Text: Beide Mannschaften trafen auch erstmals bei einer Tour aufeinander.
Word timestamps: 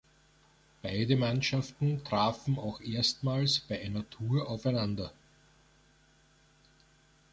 Beide 0.81 1.15
Mannschaften 1.15 2.03
trafen 2.03 2.57
auch 2.57 2.81
erstmals 2.81 3.59
bei 3.59 3.83
einer 3.85 4.09
Tour 4.09 4.49
aufeinander. 4.49 5.13